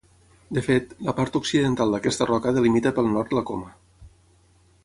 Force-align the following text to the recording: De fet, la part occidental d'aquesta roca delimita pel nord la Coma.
De 0.57 0.63
fet, 0.67 0.95
la 1.09 1.13
part 1.19 1.37
occidental 1.41 1.93
d'aquesta 1.97 2.29
roca 2.31 2.57
delimita 2.57 2.93
pel 2.99 3.15
nord 3.19 3.37
la 3.41 3.45
Coma. 3.51 3.73